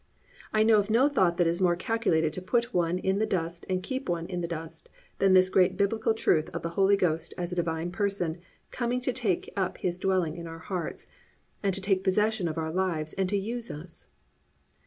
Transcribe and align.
I 0.51 0.63
know 0.63 0.79
of 0.79 0.89
no 0.89 1.07
thought 1.07 1.37
that 1.37 1.45
is 1.45 1.61
more 1.61 1.75
calculated 1.75 2.33
to 2.33 2.41
put 2.41 2.73
one 2.73 2.97
in 2.97 3.19
the 3.19 3.27
dust 3.27 3.67
and 3.69 3.83
keep 3.83 4.09
one 4.09 4.25
in 4.25 4.41
the 4.41 4.47
dust 4.47 4.89
than 5.19 5.33
this 5.33 5.47
great 5.47 5.77
Biblical 5.77 6.15
truth 6.15 6.49
of 6.55 6.63
the 6.63 6.69
Holy 6.71 6.97
Ghost 6.97 7.35
as 7.37 7.51
a 7.51 7.55
Divine 7.55 7.91
Person 7.91 8.39
coming 8.71 8.99
to 9.01 9.13
take 9.13 9.53
up 9.55 9.77
His 9.77 9.99
dwelling 9.99 10.37
in 10.37 10.47
our 10.47 10.57
hearts, 10.57 11.07
and 11.61 11.71
to 11.75 11.81
take 11.81 12.03
possession 12.03 12.47
of 12.47 12.57
our 12.57 12.71
lives 12.71 13.13
and 13.13 13.29
to 13.29 13.37
use 13.37 13.69
us. 13.69 14.07